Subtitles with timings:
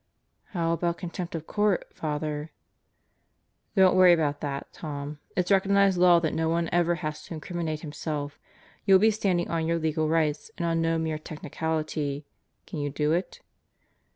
[0.45, 2.49] "How about contempt of court, Father?"
[3.75, 5.19] "Don't worry about that, Tom.
[5.37, 8.39] It's recognized law that no one ever has to incriminate himself.
[8.83, 12.25] You'll be standing on your legal rights and on no mere technicality.
[12.65, 13.41] Can you do it?"